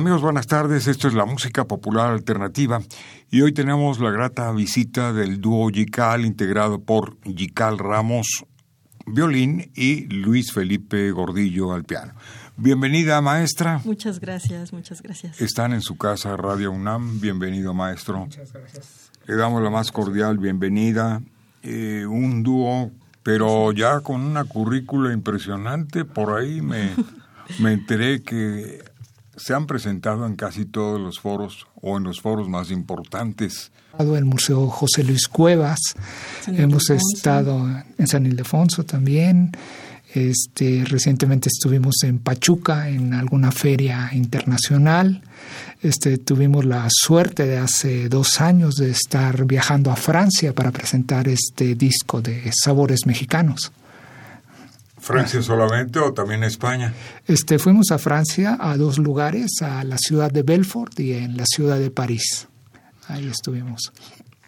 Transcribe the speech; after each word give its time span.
Amigos, 0.00 0.22
buenas 0.22 0.46
tardes. 0.46 0.86
Esto 0.86 1.08
es 1.08 1.12
la 1.12 1.26
música 1.26 1.66
popular 1.66 2.10
alternativa 2.10 2.80
y 3.30 3.42
hoy 3.42 3.52
tenemos 3.52 4.00
la 4.00 4.10
grata 4.10 4.50
visita 4.50 5.12
del 5.12 5.42
dúo 5.42 5.68
Yical 5.68 6.24
integrado 6.24 6.80
por 6.80 7.20
Yical 7.24 7.76
Ramos, 7.76 8.46
violín 9.04 9.70
y 9.74 10.06
Luis 10.06 10.54
Felipe 10.54 11.10
Gordillo 11.10 11.74
al 11.74 11.84
piano. 11.84 12.14
Bienvenida, 12.56 13.20
maestra. 13.20 13.82
Muchas 13.84 14.20
gracias, 14.20 14.72
muchas 14.72 15.02
gracias. 15.02 15.38
Están 15.42 15.74
en 15.74 15.82
su 15.82 15.98
casa 15.98 16.34
Radio 16.34 16.72
UNAM. 16.72 17.20
Bienvenido, 17.20 17.74
maestro. 17.74 18.20
Muchas 18.20 18.54
gracias. 18.54 19.10
Le 19.26 19.36
damos 19.36 19.62
la 19.62 19.68
más 19.68 19.92
cordial 19.92 20.38
bienvenida. 20.38 21.20
Eh, 21.62 22.06
un 22.06 22.42
dúo, 22.42 22.90
pero 23.22 23.70
ya 23.72 24.00
con 24.00 24.22
una 24.22 24.44
currícula 24.44 25.12
impresionante. 25.12 26.06
Por 26.06 26.38
ahí 26.38 26.62
me, 26.62 26.88
me 27.58 27.74
enteré 27.74 28.22
que 28.22 28.89
se 29.40 29.54
han 29.54 29.66
presentado 29.66 30.26
en 30.26 30.36
casi 30.36 30.66
todos 30.66 31.00
los 31.00 31.18
foros 31.18 31.66
o 31.80 31.96
en 31.96 32.04
los 32.04 32.20
foros 32.20 32.48
más 32.48 32.70
importantes. 32.70 33.72
El 33.98 34.24
Museo 34.24 34.68
José 34.68 35.02
Luis 35.02 35.28
Cuevas, 35.28 35.80
hemos 36.46 36.90
estado 36.90 37.66
en 37.96 38.06
San 38.06 38.26
Ildefonso 38.26 38.84
también. 38.84 39.52
Este, 40.12 40.84
recientemente 40.84 41.48
estuvimos 41.48 42.02
en 42.02 42.18
Pachuca 42.18 42.88
en 42.88 43.14
alguna 43.14 43.50
feria 43.50 44.10
internacional. 44.12 45.22
Este, 45.82 46.18
tuvimos 46.18 46.64
la 46.64 46.86
suerte 46.90 47.46
de 47.46 47.58
hace 47.58 48.08
dos 48.08 48.40
años 48.40 48.74
de 48.76 48.90
estar 48.90 49.46
viajando 49.46 49.90
a 49.90 49.96
Francia 49.96 50.54
para 50.54 50.70
presentar 50.70 51.28
este 51.28 51.74
disco 51.76 52.20
de 52.20 52.50
sabores 52.52 53.06
mexicanos. 53.06 53.72
¿Francia 55.00 55.42
solamente 55.42 55.98
o 55.98 56.12
también 56.12 56.44
España? 56.44 56.92
Este, 57.26 57.58
fuimos 57.58 57.90
a 57.90 57.98
Francia 57.98 58.56
a 58.60 58.76
dos 58.76 58.98
lugares, 58.98 59.62
a 59.62 59.82
la 59.84 59.96
ciudad 59.98 60.30
de 60.30 60.42
Belfort 60.42 60.98
y 61.00 61.14
en 61.14 61.36
la 61.36 61.44
ciudad 61.46 61.78
de 61.78 61.90
París. 61.90 62.48
Ahí 63.08 63.26
estuvimos. 63.26 63.92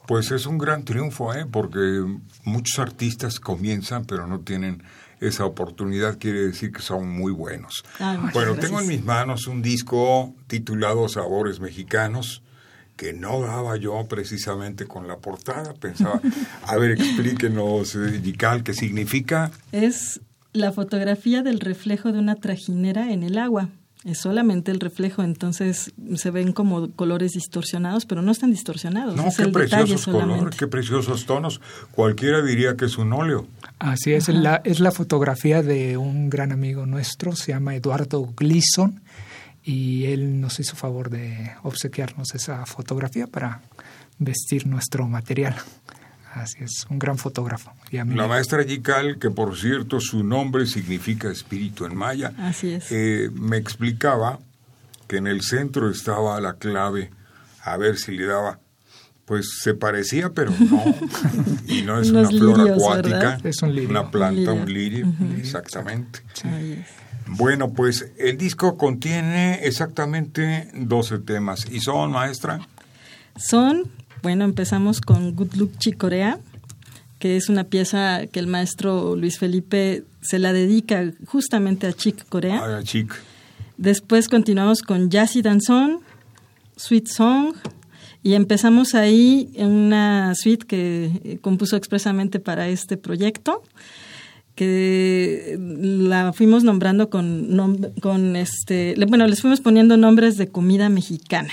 Pues 0.06 0.30
es 0.30 0.46
un 0.46 0.58
gran 0.58 0.84
triunfo, 0.84 1.34
¿eh? 1.34 1.46
porque 1.50 2.04
muchos 2.44 2.78
artistas 2.78 3.40
comienzan 3.40 4.04
pero 4.04 4.26
no 4.26 4.40
tienen 4.40 4.82
esa 5.20 5.44
oportunidad, 5.44 6.18
quiere 6.18 6.40
decir 6.40 6.72
que 6.72 6.82
son 6.82 7.08
muy 7.08 7.32
buenos. 7.32 7.84
Ah, 8.00 8.30
bueno, 8.34 8.56
tengo 8.56 8.80
en 8.80 8.88
mis 8.88 9.04
manos 9.04 9.46
un 9.46 9.62
disco 9.62 10.34
titulado 10.48 11.08
Sabores 11.08 11.60
Mexicanos 11.60 12.42
que 12.96 13.12
no 13.12 13.40
daba 13.40 13.76
yo 13.76 14.04
precisamente 14.08 14.86
con 14.86 15.08
la 15.08 15.18
portada. 15.18 15.74
Pensaba, 15.74 16.20
a 16.66 16.76
ver, 16.76 16.92
explíquenos, 16.92 17.96
Yical, 18.22 18.64
qué 18.64 18.74
significa. 18.74 19.50
Es 19.70 20.20
la 20.52 20.72
fotografía 20.72 21.42
del 21.42 21.60
reflejo 21.60 22.12
de 22.12 22.18
una 22.18 22.36
trajinera 22.36 23.12
en 23.12 23.22
el 23.22 23.38
agua. 23.38 23.68
Es 24.04 24.18
solamente 24.18 24.72
el 24.72 24.80
reflejo, 24.80 25.22
entonces 25.22 25.92
se 26.16 26.30
ven 26.32 26.52
como 26.52 26.90
colores 26.90 27.32
distorsionados, 27.32 28.04
pero 28.04 28.20
no 28.20 28.32
están 28.32 28.50
distorsionados. 28.50 29.14
No, 29.14 29.28
es 29.28 29.36
qué 29.36 29.44
el 29.44 29.52
preciosos 29.52 30.06
colores, 30.06 30.56
qué 30.56 30.66
preciosos 30.66 31.24
tonos. 31.24 31.60
Cualquiera 31.92 32.42
diría 32.42 32.76
que 32.76 32.86
es 32.86 32.98
un 32.98 33.12
óleo. 33.12 33.46
Así 33.78 34.12
es, 34.12 34.28
la, 34.28 34.60
es 34.64 34.80
la 34.80 34.90
fotografía 34.90 35.62
de 35.62 35.98
un 35.98 36.30
gran 36.30 36.50
amigo 36.50 36.84
nuestro, 36.84 37.36
se 37.36 37.52
llama 37.52 37.76
Eduardo 37.76 38.28
Gleason, 38.36 39.00
y 39.62 40.06
él 40.06 40.40
nos 40.40 40.58
hizo 40.58 40.74
favor 40.74 41.08
de 41.08 41.52
obsequiarnos 41.62 42.34
esa 42.34 42.66
fotografía 42.66 43.28
para 43.28 43.62
vestir 44.18 44.66
nuestro 44.66 45.06
material. 45.06 45.54
Así 46.32 46.64
es, 46.64 46.86
un 46.88 46.98
gran 46.98 47.18
fotógrafo. 47.18 47.72
Y. 47.90 47.96
La 47.98 48.26
maestra 48.26 48.62
Yical, 48.62 49.18
que 49.18 49.30
por 49.30 49.56
cierto 49.56 50.00
su 50.00 50.24
nombre 50.24 50.66
significa 50.66 51.30
espíritu 51.30 51.84
en 51.84 51.94
maya, 51.94 52.32
Así 52.38 52.72
es. 52.72 52.90
eh, 52.90 53.30
me 53.34 53.58
explicaba 53.58 54.38
que 55.08 55.18
en 55.18 55.26
el 55.26 55.42
centro 55.42 55.90
estaba 55.90 56.40
la 56.40 56.54
clave, 56.54 57.10
a 57.62 57.76
ver 57.76 57.98
si 57.98 58.12
le 58.12 58.26
daba. 58.26 58.58
Pues 59.26 59.58
se 59.62 59.74
parecía, 59.74 60.30
pero 60.30 60.50
no. 60.50 60.82
Y 61.68 61.82
no 61.82 62.00
es 62.00 62.10
Unos 62.10 62.30
una 62.30 62.38
flor 62.38 62.58
lirios, 62.58 62.78
acuática, 62.82 63.16
¿verdad? 63.18 63.46
Es 63.46 63.62
un 63.62 63.74
lirio. 63.74 63.90
una 63.90 64.10
planta, 64.10 64.52
Un 64.52 64.60
un 64.62 64.72
lirio, 64.72 65.12
exactamente. 65.38 66.20
Ahí 66.44 66.72
es. 66.80 66.86
Bueno, 67.28 67.72
pues 67.72 68.10
el 68.18 68.36
disco 68.36 68.76
contiene 68.76 69.64
exactamente 69.64 70.68
12 70.74 71.18
temas. 71.20 71.66
¿Y 71.70 71.80
son, 71.80 72.10
maestra? 72.10 72.66
Son, 73.36 73.90
bueno, 74.22 74.44
empezamos 74.44 75.00
con 75.00 75.34
Good 75.34 75.54
Luck 75.54 75.78
Chicorea, 75.78 76.38
que 77.18 77.36
es 77.36 77.48
una 77.48 77.64
pieza 77.64 78.26
que 78.26 78.40
el 78.40 78.46
maestro 78.46 79.16
Luis 79.16 79.38
Felipe 79.38 80.04
se 80.20 80.38
la 80.38 80.52
dedica 80.52 81.12
justamente 81.26 81.86
a 81.86 81.92
Chick 81.92 82.28
Corea. 82.28 82.62
Ah, 82.64 82.82
chic. 82.82 83.12
Después 83.76 84.28
continuamos 84.28 84.82
con 84.82 85.10
Jazzy 85.10 85.42
Danzón, 85.42 86.00
Sweet 86.76 87.08
Song, 87.08 87.54
y 88.22 88.34
empezamos 88.34 88.94
ahí 88.94 89.50
en 89.54 89.68
una 89.68 90.34
suite 90.36 90.66
que 90.66 91.10
eh, 91.24 91.38
compuso 91.40 91.76
expresamente 91.76 92.38
para 92.38 92.68
este 92.68 92.96
proyecto, 92.96 93.62
que 94.54 95.58
la 95.58 96.32
fuimos 96.32 96.62
nombrando 96.62 97.10
con, 97.10 97.92
con 98.00 98.36
este, 98.36 98.94
bueno, 99.08 99.26
les 99.26 99.40
fuimos 99.40 99.60
poniendo 99.60 99.96
nombres 99.96 100.36
de 100.36 100.48
comida 100.48 100.88
mexicana. 100.88 101.52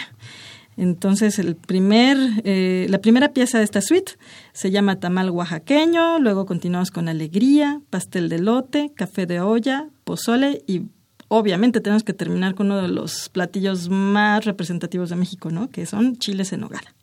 Entonces, 0.80 1.40
el 1.40 1.58
primer, 1.58 2.18
eh, 2.46 2.88
la 2.90 3.00
primera 3.00 3.34
pieza 3.34 3.58
de 3.58 3.66
esta 3.66 3.82
suite 3.82 4.14
se 4.54 4.72
llama 4.72 4.98
tamal 4.98 5.30
oaxaqueño, 5.30 6.20
luego 6.20 6.46
continuamos 6.46 6.90
con 6.90 7.10
alegría, 7.10 7.82
pastel 7.90 8.30
de 8.30 8.40
lote, 8.40 8.94
café 8.96 9.26
de 9.26 9.42
olla, 9.42 9.90
pozole 10.06 10.64
y 10.68 10.84
obviamente 11.28 11.82
tenemos 11.82 12.04
que 12.04 12.14
terminar 12.14 12.56
con 12.56 12.68
uno 12.68 12.82
de 12.82 12.88
los 12.88 13.28
platillos 13.28 13.90
más 13.90 14.46
representativos 14.46 15.10
de 15.10 15.18
México, 15.18 15.50
¿no? 15.50 15.70
Que 15.70 15.86
son 15.86 16.16
chiles 16.16 16.54
en 16.54 16.62
nogada. 16.62 16.96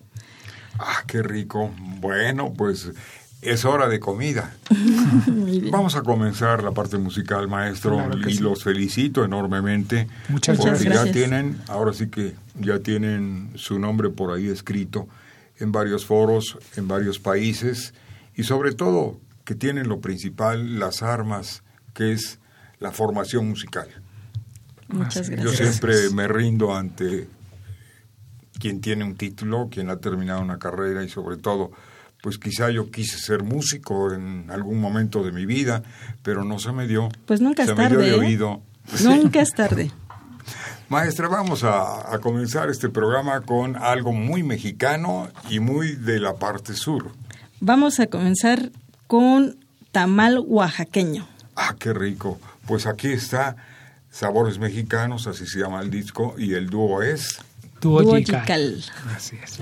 Ah, 0.78 1.04
qué 1.06 1.22
rico. 1.22 1.70
Bueno, 2.00 2.54
pues 2.56 2.92
es 3.42 3.64
hora 3.64 3.88
de 3.88 4.00
comida. 4.00 4.54
Vamos 5.70 5.94
a 5.96 6.02
comenzar 6.02 6.62
la 6.62 6.72
parte 6.72 6.98
musical, 6.98 7.48
maestro, 7.48 7.96
Claro 7.96 8.28
y 8.28 8.34
sí. 8.34 8.42
los 8.42 8.64
felicito 8.64 9.24
enormemente. 9.24 10.08
Muchas 10.28 10.58
porque 10.58 10.84
gracias. 10.84 11.06
ya 11.06 11.12
tienen, 11.12 11.58
ahora 11.68 11.92
sí 11.92 12.08
que 12.08 12.34
ya 12.58 12.80
tienen 12.80 13.50
su 13.54 13.78
nombre 13.78 14.10
por 14.10 14.32
ahí 14.34 14.48
escrito 14.48 15.06
en 15.58 15.72
varios 15.72 16.04
foros, 16.04 16.58
en 16.76 16.88
varios 16.88 17.18
países, 17.18 17.94
y 18.34 18.42
sobre 18.42 18.72
todo 18.74 19.18
que 19.44 19.54
tienen 19.54 19.88
lo 19.88 20.00
principal, 20.00 20.78
las 20.78 21.02
armas, 21.02 21.62
que 21.94 22.12
es 22.12 22.38
la 22.78 22.92
formación 22.92 23.48
musical. 23.48 23.88
Muchas 24.88 25.28
es. 25.28 25.36
Yo 25.36 25.44
gracias. 25.44 25.68
siempre 25.76 26.10
me 26.10 26.28
rindo 26.28 26.74
ante 26.74 27.28
quien 28.58 28.80
tiene 28.80 29.04
un 29.04 29.16
título, 29.16 29.68
quien 29.70 29.90
ha 29.90 29.96
terminado 29.98 30.40
una 30.40 30.58
carrera 30.58 31.02
y 31.04 31.08
sobre 31.08 31.36
todo, 31.36 31.70
pues 32.26 32.38
quizá 32.38 32.70
yo 32.70 32.90
quise 32.90 33.20
ser 33.20 33.44
músico 33.44 34.12
en 34.12 34.50
algún 34.50 34.80
momento 34.80 35.22
de 35.22 35.30
mi 35.30 35.46
vida, 35.46 35.84
pero 36.24 36.42
no 36.42 36.58
se 36.58 36.72
me 36.72 36.88
dio. 36.88 37.08
Pues 37.24 37.40
nunca 37.40 37.62
es 37.62 37.68
se 37.68 37.76
me 37.76 37.88
dio 37.88 37.98
tarde, 37.98 38.10
¿eh? 38.10 38.18
oído. 38.18 38.62
Nunca 39.04 39.40
es 39.40 39.52
tarde. 39.54 39.92
Maestra, 40.88 41.28
vamos 41.28 41.62
a, 41.62 42.12
a 42.12 42.18
comenzar 42.18 42.68
este 42.68 42.88
programa 42.88 43.42
con 43.42 43.76
algo 43.76 44.10
muy 44.10 44.42
mexicano 44.42 45.28
y 45.50 45.60
muy 45.60 45.94
de 45.94 46.18
la 46.18 46.34
parte 46.34 46.74
sur. 46.74 47.12
Vamos 47.60 48.00
a 48.00 48.08
comenzar 48.08 48.72
con 49.06 49.64
tamal 49.92 50.40
oaxaqueño. 50.44 51.28
Ah, 51.54 51.76
qué 51.78 51.92
rico. 51.92 52.40
Pues 52.66 52.86
aquí 52.86 53.12
está 53.12 53.54
Sabores 54.10 54.58
Mexicanos, 54.58 55.28
así 55.28 55.46
se 55.46 55.60
llama 55.60 55.80
el 55.80 55.92
disco, 55.92 56.34
y 56.36 56.54
el 56.54 56.70
dúo 56.70 57.02
es... 57.02 57.38
Dúo. 57.80 58.18
Yical. 58.18 58.84
Así 59.14 59.38
es. 59.40 59.60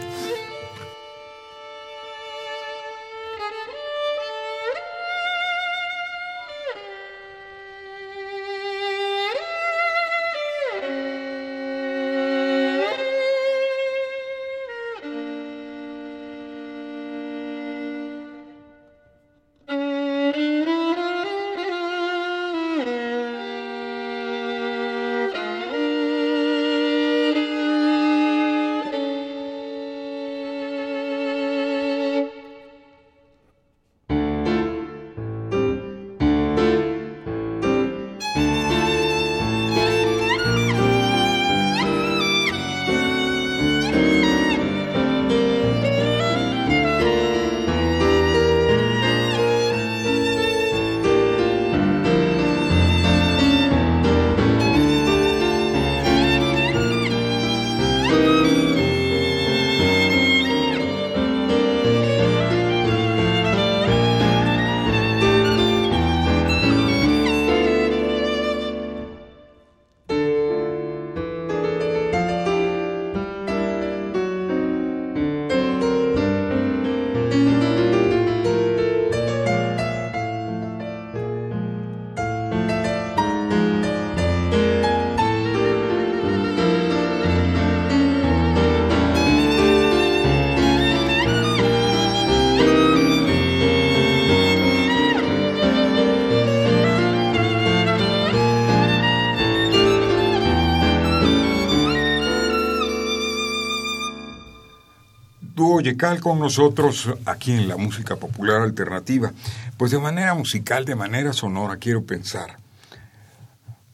Yecal 105.85 106.23
con 106.23 106.39
nosotros 106.39 107.11
aquí 107.27 107.53
en 107.53 107.69
la 107.69 107.77
música 107.77 108.17
popular 108.17 108.63
alternativa. 108.63 109.33
Pues 109.77 109.91
de 109.91 109.99
manera 109.99 110.33
musical, 110.33 110.87
de 110.87 110.95
manera 110.95 111.35
sonora, 111.35 111.77
quiero 111.77 112.07
pensar. 112.07 112.57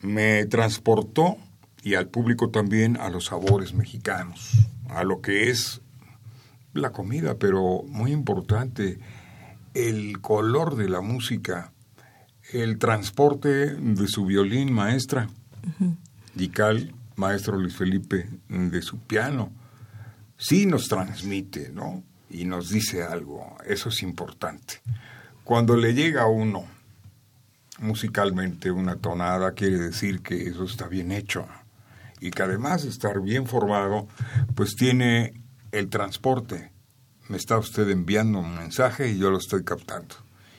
Me 0.00 0.46
transportó 0.46 1.36
y 1.82 1.96
al 1.96 2.06
público 2.06 2.50
también 2.50 2.96
a 2.96 3.10
los 3.10 3.24
sabores 3.24 3.74
mexicanos, 3.74 4.52
a 4.88 5.02
lo 5.02 5.20
que 5.20 5.50
es 5.50 5.80
la 6.74 6.90
comida, 6.90 7.34
pero 7.34 7.82
muy 7.88 8.12
importante, 8.12 9.00
el 9.74 10.20
color 10.20 10.76
de 10.76 10.88
la 10.88 11.00
música, 11.00 11.72
el 12.52 12.78
transporte 12.78 13.74
de 13.74 14.06
su 14.06 14.26
violín 14.26 14.72
maestra, 14.72 15.28
Yical, 16.36 16.94
maestro 17.16 17.56
Luis 17.58 17.74
Felipe, 17.74 18.28
de 18.48 18.80
su 18.80 18.98
piano 18.98 19.50
sí 20.40 20.66
nos 20.66 20.88
transmite, 20.88 21.70
¿no? 21.70 22.02
Y 22.30 22.44
nos 22.44 22.70
dice 22.70 23.02
algo, 23.02 23.56
eso 23.66 23.90
es 23.90 24.02
importante. 24.02 24.80
Cuando 25.44 25.76
le 25.76 25.94
llega 25.94 26.22
a 26.22 26.28
uno 26.28 26.64
musicalmente 27.78 28.70
una 28.70 28.96
tonada, 28.96 29.52
quiere 29.52 29.78
decir 29.78 30.22
que 30.22 30.48
eso 30.48 30.64
está 30.64 30.88
bien 30.88 31.12
hecho 31.12 31.46
y 32.20 32.30
que 32.30 32.42
además 32.42 32.82
de 32.82 32.90
estar 32.90 33.20
bien 33.20 33.46
formado, 33.46 34.06
pues 34.54 34.74
tiene 34.76 35.42
el 35.72 35.88
transporte. 35.88 36.70
Me 37.28 37.36
está 37.36 37.58
usted 37.58 37.88
enviando 37.88 38.40
un 38.40 38.54
mensaje 38.54 39.10
y 39.10 39.18
yo 39.18 39.30
lo 39.30 39.38
estoy 39.38 39.64
captando. 39.64 40.14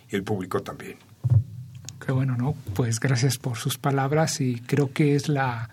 Y 0.09 0.15
el 0.15 0.23
público 0.23 0.61
también. 0.61 0.97
Qué 2.03 2.11
bueno, 2.11 2.35
¿no? 2.35 2.53
Pues 2.73 2.99
gracias 2.99 3.37
por 3.37 3.57
sus 3.57 3.77
palabras 3.77 4.41
y 4.41 4.59
creo 4.61 4.91
que 4.91 5.15
es 5.15 5.29
la 5.29 5.69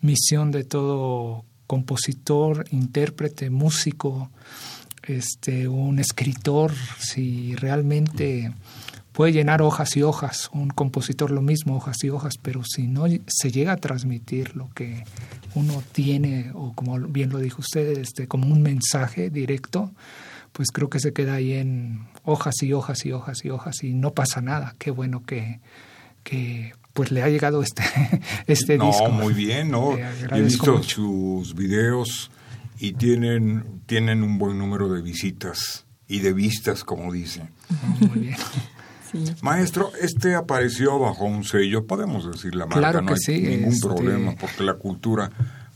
misión 0.00 0.50
de 0.50 0.64
todo 0.64 1.44
compositor, 1.72 2.66
intérprete, 2.70 3.48
músico, 3.48 4.30
este, 5.04 5.68
un 5.68 5.98
escritor, 6.00 6.70
si 6.98 7.56
realmente 7.56 8.52
puede 9.12 9.32
llenar 9.32 9.62
hojas 9.62 9.96
y 9.96 10.02
hojas, 10.02 10.50
un 10.52 10.68
compositor 10.68 11.30
lo 11.30 11.40
mismo, 11.40 11.74
hojas 11.74 12.04
y 12.04 12.10
hojas, 12.10 12.34
pero 12.36 12.62
si 12.62 12.88
no 12.88 13.04
se 13.26 13.50
llega 13.50 13.72
a 13.72 13.78
transmitir 13.78 14.54
lo 14.54 14.68
que 14.74 15.04
uno 15.54 15.82
tiene, 15.92 16.50
o 16.52 16.74
como 16.74 16.98
bien 17.08 17.30
lo 17.30 17.38
dijo 17.38 17.62
usted, 17.62 17.96
este, 17.96 18.28
como 18.28 18.52
un 18.52 18.60
mensaje 18.60 19.30
directo, 19.30 19.92
pues 20.52 20.72
creo 20.72 20.90
que 20.90 21.00
se 21.00 21.14
queda 21.14 21.36
ahí 21.36 21.54
en 21.54 22.06
hojas 22.22 22.62
y 22.62 22.74
hojas 22.74 23.06
y 23.06 23.12
hojas 23.12 23.46
y 23.46 23.48
hojas 23.48 23.82
y 23.82 23.94
no 23.94 24.12
pasa 24.12 24.42
nada. 24.42 24.74
Qué 24.78 24.90
bueno 24.90 25.24
que, 25.24 25.60
que 26.22 26.74
pues 26.92 27.10
le 27.10 27.22
ha 27.22 27.28
llegado 27.28 27.62
este, 27.62 27.82
este 28.46 28.74
disco. 28.74 29.08
No, 29.08 29.10
muy 29.10 29.34
bien, 29.34 29.70
¿no? 29.70 29.96
He 29.96 30.42
visto 30.42 30.82
sus 30.82 31.54
videos 31.54 32.30
y 32.78 32.92
tienen, 32.92 33.82
tienen 33.86 34.22
un 34.22 34.38
buen 34.38 34.58
número 34.58 34.88
de 34.88 35.02
visitas 35.02 35.86
y 36.08 36.20
de 36.20 36.32
vistas, 36.32 36.84
como 36.84 37.12
dicen. 37.12 37.50
Muy 38.00 38.20
bien. 38.20 38.36
Maestro, 39.42 39.92
este 40.00 40.34
apareció 40.34 40.98
bajo 40.98 41.24
un 41.24 41.44
sello, 41.44 41.86
podemos 41.86 42.30
decir 42.30 42.54
la 42.54 42.64
marca, 42.64 42.80
claro 42.80 43.02
no 43.02 43.12
hay 43.12 43.40
ningún 43.40 43.72
este 43.72 43.86
problema, 43.86 44.34
porque 44.40 44.64
la 44.64 44.74
cultura 44.74 45.30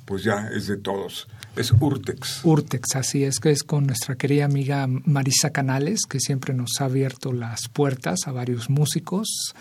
pues 0.07 0.23
ya 0.23 0.49
es 0.55 0.69
de 0.69 0.77
todos. 0.77 1.29
Es 1.57 1.73
Urtex. 1.73 2.45
Urtex, 2.45 2.97
así 2.97 3.25
es, 3.25 3.41
que 3.41 3.51
es 3.51 3.63
con 3.63 3.87
nuestra 3.87 4.15
querida 4.15 4.45
amiga 4.45 4.87
Marisa 4.87 5.51
Canales, 5.51 6.01
que 6.09 6.21
siempre 6.21 6.55
nos 6.55 6.81
ha 6.81 6.85
abierto 6.85 7.33
las 7.33 7.69
puertas 7.69 8.21
a 8.27 8.33
varios 8.33 8.71
músicos 8.71 9.55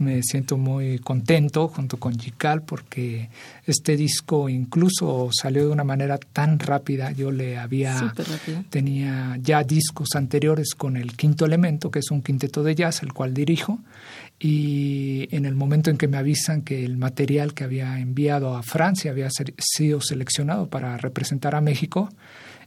me 0.00 0.22
siento 0.22 0.56
muy 0.56 0.98
contento 0.98 1.68
junto 1.68 1.98
con 1.98 2.18
Jical 2.18 2.62
porque 2.62 3.28
este 3.66 3.96
disco 3.96 4.48
incluso 4.48 5.28
salió 5.32 5.66
de 5.66 5.70
una 5.70 5.84
manera 5.84 6.18
tan 6.18 6.58
rápida. 6.58 7.12
Yo 7.12 7.30
le 7.30 7.58
había 7.58 8.12
tenía 8.70 9.36
ya 9.40 9.62
discos 9.62 10.08
anteriores 10.14 10.74
con 10.74 10.96
el 10.96 11.16
Quinto 11.16 11.44
Elemento, 11.44 11.90
que 11.90 11.98
es 11.98 12.10
un 12.10 12.22
quinteto 12.22 12.62
de 12.62 12.74
jazz 12.74 13.02
el 13.02 13.12
cual 13.12 13.34
dirijo 13.34 13.78
y 14.38 15.28
en 15.36 15.44
el 15.44 15.54
momento 15.54 15.90
en 15.90 15.98
que 15.98 16.08
me 16.08 16.16
avisan 16.16 16.62
que 16.62 16.82
el 16.82 16.96
material 16.96 17.52
que 17.52 17.64
había 17.64 18.00
enviado 18.00 18.56
a 18.56 18.62
Francia 18.62 19.10
había 19.10 19.28
sido 19.58 20.00
seleccionado 20.00 20.68
para 20.68 20.96
representar 20.96 21.54
a 21.54 21.60
México, 21.60 22.08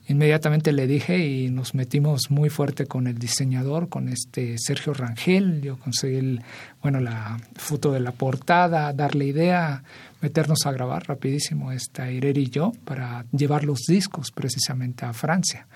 Inmediatamente 0.08 0.74
le 0.74 0.86
dije 0.86 1.26
y 1.26 1.50
nos 1.50 1.74
metimos 1.76 2.30
muy 2.30 2.50
fuerte 2.50 2.86
con 2.86 3.08
el 3.08 3.18
diseñador, 3.18 3.88
con 3.88 4.10
este 4.10 4.58
Sergio 4.58 4.94
Rangel. 4.94 5.62
Yo 5.62 5.78
conseguí 5.78 6.18
el, 6.18 6.42
bueno, 6.82 7.00
la 7.00 7.40
foto 7.56 7.94
de 7.94 8.02
la 8.02 8.12
portada, 8.12 8.92
darle 8.92 9.28
idea, 9.28 9.84
meternos 10.22 10.66
a 10.66 10.74
grabar 10.74 11.08
rapidísimo 11.08 11.72
esta 11.72 12.12
Ireri 12.12 12.44
y 12.44 12.50
yo 12.50 12.74
para 12.84 13.26
llevar 13.32 13.64
los 13.64 13.80
discos 13.88 14.32
precisamente 14.32 15.06
a 15.06 15.14
Francia. 15.14 15.68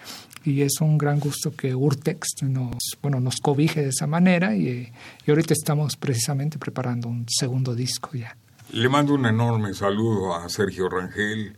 Y 0.43 0.61
es 0.61 0.81
un 0.81 0.97
gran 0.97 1.19
gusto 1.21 1.55
que 1.55 1.73
Urtex 1.73 2.43
nos, 2.43 2.97
bueno, 3.01 3.21
nos 3.21 3.37
cobije 3.37 3.81
de 3.81 3.89
esa 3.89 4.07
manera 4.07 4.55
y, 4.55 4.91
y 5.25 5.29
ahorita 5.29 5.53
estamos 5.53 5.95
precisamente 5.95 6.57
preparando 6.57 7.07
un 7.07 7.25
segundo 7.29 7.75
disco 7.75 8.11
ya. 8.13 8.35
Le 8.71 8.89
mando 8.89 9.13
un 9.13 9.25
enorme 9.25 9.73
saludo 9.73 10.35
a 10.35 10.49
Sergio 10.49 10.89
Rangel, 10.89 11.55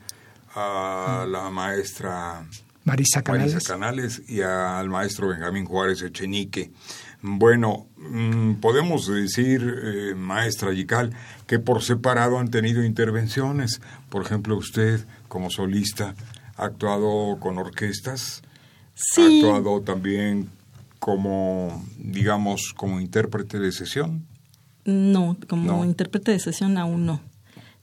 a 0.55 1.25
la 1.29 1.49
maestra 1.49 2.45
Marisa 2.89 3.21
Canales. 3.21 3.67
Canales 3.67 4.21
y 4.27 4.41
al 4.41 4.89
maestro 4.89 5.27
Benjamín 5.27 5.65
Juárez 5.65 6.01
Echenique. 6.01 6.71
Bueno, 7.21 7.87
mm, 7.97 8.55
podemos 8.55 9.07
decir, 9.07 9.61
eh, 9.83 10.15
maestra 10.15 10.73
Yical, 10.73 11.11
que 11.45 11.59
por 11.59 11.83
separado 11.83 12.39
han 12.39 12.49
tenido 12.49 12.83
intervenciones. 12.83 13.81
Por 14.09 14.23
ejemplo, 14.23 14.55
usted 14.57 15.05
como 15.27 15.49
solista 15.49 16.15
ha 16.55 16.65
actuado 16.65 17.37
con 17.39 17.57
orquestas, 17.57 18.41
sí. 18.95 19.21
ha 19.21 19.25
actuado 19.25 19.81
también 19.81 20.49
como, 20.99 21.85
digamos, 21.97 22.73
como 22.75 22.99
intérprete 22.99 23.59
de 23.59 23.71
sesión. 23.71 24.25
No, 24.85 25.37
como 25.47 25.85
intérprete 25.85 26.31
de 26.31 26.39
sesión 26.39 26.77
aún 26.77 27.05
no. 27.05 27.21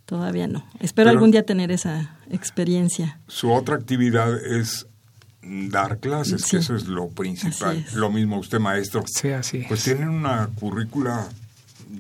Todavía 0.07 0.47
no. 0.47 0.65
Espero 0.81 1.11
algún 1.11 1.33
día 1.33 1.45
tener 1.45 1.73
esa 1.73 2.17
experiencia. 2.31 3.19
Su 3.27 3.53
otra 3.53 3.75
actividad 3.75 4.35
es 4.45 4.87
dar 5.43 5.99
clases, 5.99 6.45
que 6.45 6.59
eso 6.59 6.75
es 6.75 6.87
lo 6.87 7.09
principal. 7.09 7.85
Lo 7.95 8.11
mismo 8.11 8.39
usted, 8.39 8.59
maestro. 8.59 9.05
Sí, 9.07 9.31
así 9.31 9.65
Pues 9.69 9.85
tienen 9.85 10.09
una 10.09 10.49
currícula 10.55 11.29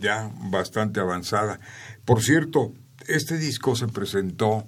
ya 0.01 0.31
bastante 0.51 1.01
avanzada. 1.01 1.61
Por 2.05 2.23
cierto, 2.23 2.73
este 3.09 3.39
disco 3.39 3.77
se 3.77 3.89
presentó 3.89 4.65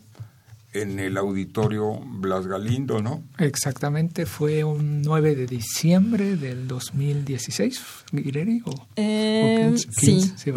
en 0.73 0.99
el 0.99 1.17
auditorio 1.17 1.99
Blas 2.05 2.47
Galindo, 2.47 3.01
¿no? 3.01 3.23
Exactamente, 3.39 4.27
fue 4.27 4.65
un 4.65 5.03
9 5.03 5.35
de 5.35 5.47
diciembre 5.47 6.37
del 6.37 6.69
2016, 6.69 7.81
Guireri, 8.13 8.63
o, 8.65 8.87
eh, 8.97 9.75
sí. 9.91 10.21
sí, 10.37 10.53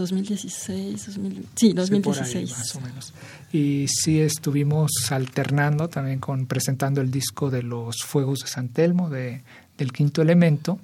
¿verdad? 0.00 0.16
2016, 0.16 1.08
sí, 1.54 1.72
2016. 1.72 2.50
más 2.50 2.76
o 2.76 2.80
menos. 2.80 3.12
Y 3.52 3.86
sí 3.88 4.20
estuvimos 4.20 4.90
alternando 5.10 5.88
también 5.88 6.18
con 6.18 6.46
presentando 6.46 7.00
el 7.00 7.10
disco 7.10 7.50
de 7.50 7.62
los 7.62 8.02
Fuegos 8.02 8.40
de 8.40 8.46
San 8.48 8.68
Telmo, 8.68 9.10
de, 9.10 9.42
del 9.76 9.92
Quinto 9.92 10.22
Elemento, 10.22 10.78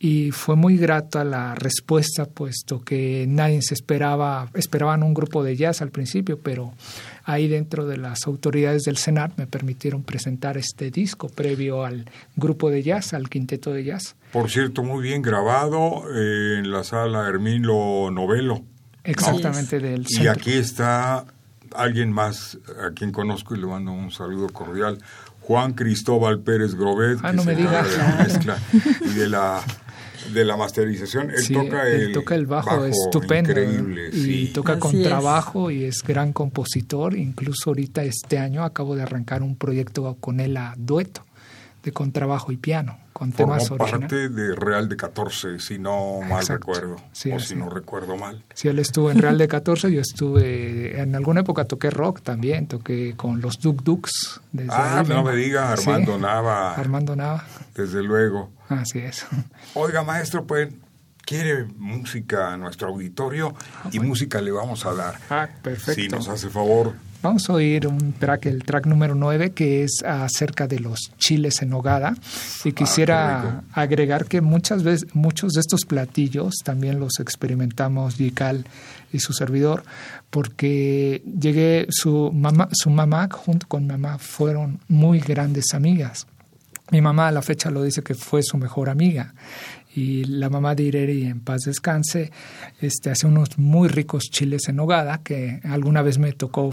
y 0.00 0.30
fue 0.30 0.54
muy 0.54 0.76
grata 0.76 1.24
la 1.24 1.56
respuesta, 1.56 2.26
puesto 2.26 2.80
que 2.80 3.26
nadie 3.28 3.60
se 3.62 3.74
esperaba, 3.74 4.48
esperaban 4.54 5.02
un 5.02 5.12
grupo 5.12 5.42
de 5.42 5.56
jazz 5.56 5.82
al 5.82 5.90
principio, 5.90 6.38
pero 6.38 6.72
ahí 7.24 7.48
dentro 7.48 7.84
de 7.86 7.96
las 7.96 8.26
autoridades 8.26 8.84
del 8.84 8.96
Senat 8.96 9.36
me 9.36 9.48
permitieron 9.48 10.04
presentar 10.04 10.56
este 10.56 10.92
disco 10.92 11.28
previo 11.28 11.84
al 11.84 12.08
grupo 12.36 12.70
de 12.70 12.84
jazz, 12.84 13.12
al 13.12 13.28
quinteto 13.28 13.72
de 13.72 13.84
jazz. 13.84 14.14
Por 14.32 14.50
cierto, 14.50 14.84
muy 14.84 15.02
bien 15.02 15.20
grabado 15.20 16.04
eh, 16.14 16.58
en 16.58 16.70
la 16.70 16.84
sala 16.84 17.26
Hermilo 17.26 18.10
Novelo. 18.12 18.62
Exactamente 19.02 19.80
del 19.80 20.06
Y 20.08 20.28
aquí 20.28 20.52
está 20.52 21.24
alguien 21.74 22.12
más 22.12 22.58
a 22.84 22.92
quien 22.92 23.10
conozco 23.10 23.56
y 23.56 23.58
le 23.58 23.66
mando 23.66 23.90
un 23.90 24.12
saludo 24.12 24.48
cordial. 24.48 24.98
Juan 25.40 25.72
Cristóbal 25.72 26.40
Pérez 26.40 26.74
Grobet, 26.74 27.18
ah, 27.22 27.32
no 27.32 27.42
me 27.42 27.56
diga. 27.56 27.82
de 27.82 27.96
la 27.96 28.16
mezcla 28.16 28.58
y 29.00 29.14
de 29.14 29.28
la 29.28 29.62
de 30.32 30.44
la 30.44 30.56
masterización. 30.56 31.30
Él 31.30 31.48
toca 31.52 31.88
el, 31.88 32.12
toca 32.12 32.34
el 32.34 32.46
bajo, 32.46 32.84
estupendo. 32.84 33.50
Increíble, 33.50 34.10
y 34.12 34.46
toca 34.48 34.78
con 34.78 35.02
trabajo 35.02 35.70
y 35.70 35.84
es 35.84 36.02
gran 36.02 36.32
compositor. 36.32 37.16
Incluso 37.16 37.70
ahorita 37.70 38.04
este 38.04 38.38
año 38.38 38.64
acabo 38.64 38.96
de 38.96 39.02
arrancar 39.02 39.42
un 39.42 39.56
proyecto 39.56 40.16
con 40.20 40.40
él 40.40 40.56
a 40.56 40.74
dueto 40.76 41.27
de 41.82 41.92
contrabajo 41.92 42.52
y 42.52 42.56
piano, 42.56 42.98
con 43.12 43.32
temas 43.32 43.70
originales. 43.70 44.00
parte 44.00 44.28
de 44.28 44.54
Real 44.54 44.88
de 44.88 44.96
14, 44.96 45.60
si 45.60 45.78
no 45.78 46.20
mal 46.28 46.46
recuerdo, 46.46 46.96
o 46.96 47.38
si 47.38 47.54
no 47.54 47.70
recuerdo 47.70 48.16
mal. 48.16 48.44
Sí, 48.54 48.68
él 48.68 48.78
estuvo 48.78 49.10
en 49.10 49.18
Real 49.18 49.38
de 49.38 49.48
14, 49.48 49.92
yo 49.92 50.00
estuve, 50.00 51.00
en 51.00 51.14
alguna 51.14 51.40
época 51.40 51.64
toqué 51.64 51.90
rock 51.90 52.22
también, 52.22 52.66
toqué 52.66 53.14
con 53.16 53.40
los 53.40 53.60
Duk 53.60 53.82
Duks. 53.82 54.40
ah, 54.68 55.04
no 55.06 55.22
me 55.22 55.36
diga, 55.36 55.72
Armando 55.72 56.18
Nava. 56.18 56.74
Armando 56.74 57.14
Nava. 57.14 57.44
Desde 57.74 58.02
luego. 58.02 58.50
Así 58.68 58.98
es. 58.98 59.26
Oiga, 59.74 60.02
maestro, 60.02 60.46
pues 60.46 60.68
quiere 61.24 61.64
música 61.76 62.54
a 62.54 62.56
nuestro 62.56 62.88
auditorio 62.88 63.54
y 63.92 64.00
música 64.00 64.40
le 64.40 64.50
vamos 64.50 64.84
a 64.86 64.94
dar. 64.94 65.14
Ah, 65.30 65.48
perfecto. 65.62 66.00
Si 66.00 66.08
nos 66.08 66.28
hace 66.28 66.48
favor 66.48 66.94
Vamos 67.20 67.50
a 67.50 67.54
oír 67.54 67.88
un 67.88 68.12
track, 68.12 68.46
el 68.46 68.62
track 68.62 68.86
número 68.86 69.16
9, 69.16 69.50
que 69.50 69.82
es 69.82 70.04
acerca 70.06 70.68
de 70.68 70.78
los 70.78 71.10
chiles 71.18 71.62
en 71.62 71.70
nogada. 71.70 72.14
Y 72.64 72.70
quisiera 72.70 73.64
agregar 73.72 74.26
que 74.26 74.40
muchas 74.40 74.84
veces, 74.84 75.12
muchos 75.14 75.54
de 75.54 75.60
estos 75.60 75.84
platillos 75.84 76.54
también 76.64 77.00
los 77.00 77.18
experimentamos 77.18 78.18
Yical 78.18 78.64
y 79.12 79.18
su 79.18 79.32
servidor, 79.32 79.82
porque 80.30 81.24
llegué, 81.40 81.86
su 81.90 82.30
mamá, 82.32 82.68
su 82.70 82.88
mamá 82.88 83.28
junto 83.32 83.66
con 83.66 83.88
mamá 83.88 84.18
fueron 84.18 84.78
muy 84.86 85.18
grandes 85.18 85.74
amigas. 85.74 86.28
Mi 86.92 87.00
mamá 87.00 87.28
a 87.28 87.32
la 87.32 87.42
fecha 87.42 87.70
lo 87.72 87.82
dice 87.82 88.02
que 88.02 88.14
fue 88.14 88.44
su 88.44 88.58
mejor 88.58 88.88
amiga 88.88 89.34
y 89.94 90.24
la 90.24 90.48
mamá 90.48 90.76
de 90.76 90.84
Ireri 90.84 91.24
en 91.24 91.40
paz 91.40 91.62
descanse, 91.66 92.30
este, 92.80 93.10
hace 93.10 93.26
unos 93.26 93.58
muy 93.58 93.88
ricos 93.88 94.30
chiles 94.30 94.68
en 94.68 94.76
nogada 94.76 95.18
que 95.18 95.60
alguna 95.64 96.02
vez 96.02 96.18
me 96.18 96.32
tocó 96.32 96.70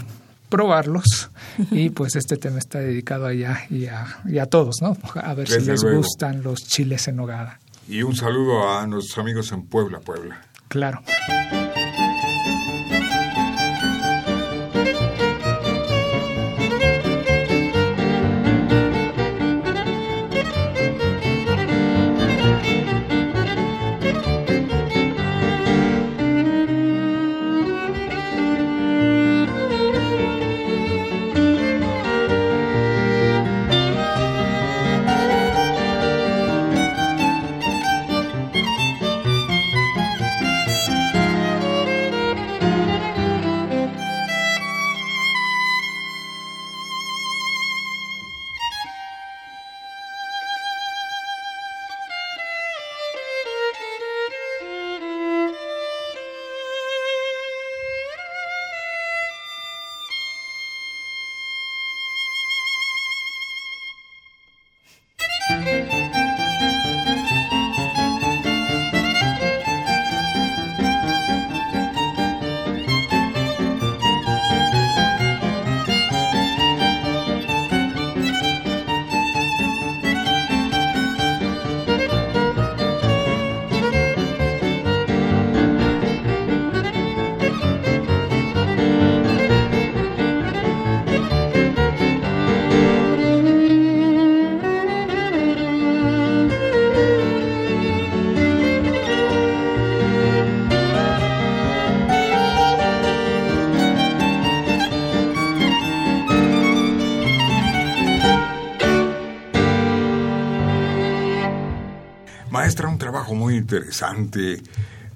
probarlos 0.48 1.30
y 1.70 1.90
pues 1.90 2.16
este 2.16 2.36
tema 2.36 2.58
está 2.58 2.78
dedicado 2.78 3.26
a 3.26 3.32
ella 3.32 3.66
y 3.70 3.86
a, 3.86 4.06
y 4.26 4.38
a 4.38 4.46
todos, 4.46 4.76
¿no? 4.80 4.96
A 5.14 5.34
ver 5.34 5.48
si 5.48 5.60
les 5.60 5.82
gustan 5.82 6.42
los 6.42 6.66
chiles 6.66 7.08
en 7.08 7.16
nogada. 7.16 7.60
Y 7.88 8.02
un 8.02 8.16
saludo 8.16 8.68
a 8.68 8.86
nuestros 8.86 9.18
amigos 9.18 9.52
en 9.52 9.66
Puebla, 9.66 10.00
Puebla. 10.00 10.40
Claro. 10.68 11.02
Muy 113.34 113.56
interesante. 113.56 114.62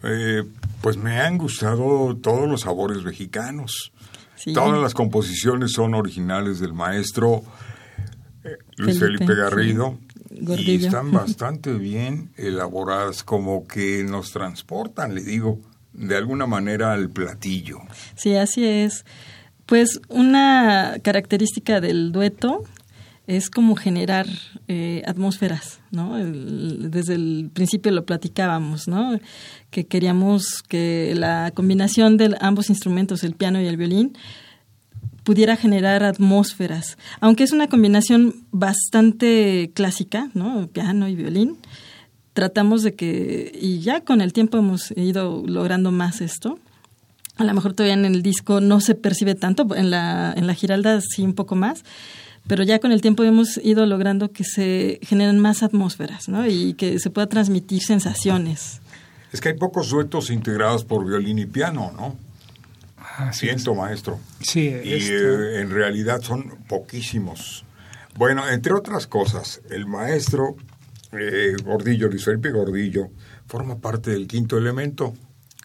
Eh, 0.02 0.44
pues 0.80 0.96
me 0.96 1.20
han 1.20 1.38
gustado 1.38 2.16
todos 2.16 2.48
los 2.48 2.62
sabores 2.62 3.02
mexicanos. 3.02 3.92
Todas 4.54 4.80
las 4.80 4.94
composiciones 4.94 5.72
son 5.72 5.94
originales 5.94 6.60
del 6.60 6.72
maestro 6.72 7.42
eh, 8.44 8.56
Luis 8.76 8.98
Felipe, 8.98 9.34
Garrido. 9.34 9.98
Y 10.30 10.84
están 10.84 11.12
bastante 11.12 11.74
bien 11.74 12.30
elaboradas, 12.36 13.22
como 13.22 13.66
que 13.66 14.04
nos 14.04 14.32
transportan, 14.32 15.14
le 15.14 15.22
digo, 15.22 15.60
de 15.92 16.16
alguna 16.16 16.46
manera 16.46 16.92
al 16.92 17.10
platillo. 17.10 17.80
Sí, 18.14 18.34
así 18.36 18.64
es. 18.64 19.04
Pues 19.66 20.00
una 20.08 20.96
característica 21.02 21.80
del 21.80 22.12
dueto 22.12 22.64
es 23.30 23.48
como 23.48 23.76
generar 23.76 24.26
eh, 24.66 25.02
atmósferas, 25.06 25.78
¿no? 25.92 26.16
desde 26.16 27.14
el 27.14 27.50
principio 27.54 27.92
lo 27.92 28.04
platicábamos, 28.04 28.88
¿no? 28.88 29.20
Que 29.70 29.86
queríamos 29.86 30.64
que 30.66 31.14
la 31.16 31.52
combinación 31.54 32.16
de 32.16 32.36
ambos 32.40 32.70
instrumentos, 32.70 33.22
el 33.22 33.34
piano 33.34 33.62
y 33.62 33.66
el 33.68 33.76
violín, 33.76 34.18
pudiera 35.22 35.54
generar 35.54 36.02
atmósferas. 36.02 36.98
Aunque 37.20 37.44
es 37.44 37.52
una 37.52 37.68
combinación 37.68 38.34
bastante 38.50 39.70
clásica, 39.74 40.28
¿no? 40.34 40.66
Piano 40.66 41.06
y 41.06 41.14
violín, 41.14 41.56
tratamos 42.32 42.82
de 42.82 42.94
que, 42.94 43.52
y 43.54 43.78
ya 43.78 44.00
con 44.00 44.22
el 44.22 44.32
tiempo 44.32 44.58
hemos 44.58 44.90
ido 44.96 45.44
logrando 45.46 45.92
más 45.92 46.20
esto. 46.20 46.58
A 47.36 47.44
lo 47.44 47.54
mejor 47.54 47.74
todavía 47.74 47.94
en 47.94 48.06
el 48.06 48.22
disco 48.22 48.60
no 48.60 48.80
se 48.80 48.96
percibe 48.96 49.36
tanto, 49.36 49.72
en 49.76 49.90
la, 49.90 50.34
en 50.36 50.48
la 50.48 50.54
giralda 50.54 51.00
sí 51.00 51.22
un 51.22 51.34
poco 51.34 51.54
más, 51.54 51.84
pero 52.46 52.62
ya 52.64 52.78
con 52.78 52.92
el 52.92 53.00
tiempo 53.00 53.24
hemos 53.24 53.58
ido 53.58 53.86
logrando 53.86 54.32
que 54.32 54.44
se 54.44 54.98
generen 55.02 55.38
más 55.38 55.62
atmósferas 55.62 56.28
¿no? 56.28 56.46
y 56.46 56.74
que 56.74 56.98
se 56.98 57.10
pueda 57.10 57.28
transmitir 57.28 57.82
sensaciones. 57.82 58.80
Es 59.32 59.40
que 59.40 59.50
hay 59.50 59.56
pocos 59.56 59.90
duetos 59.90 60.30
integrados 60.30 60.84
por 60.84 61.06
violín 61.06 61.38
y 61.38 61.46
piano, 61.46 61.92
¿no? 61.96 62.16
Siento, 63.32 63.74
maestro. 63.74 64.18
Sí, 64.40 64.60
y 64.60 64.92
eh, 64.92 65.60
en 65.60 65.70
realidad 65.70 66.22
son 66.22 66.54
poquísimos. 66.68 67.64
Bueno, 68.16 68.48
entre 68.48 68.72
otras 68.72 69.06
cosas, 69.06 69.60
el 69.70 69.86
maestro 69.86 70.56
eh, 71.12 71.54
Gordillo, 71.64 72.08
Luis 72.08 72.24
Felipe 72.24 72.50
Gordillo, 72.50 73.10
forma 73.46 73.78
parte 73.78 74.10
del 74.10 74.26
quinto 74.26 74.56
elemento. 74.56 75.14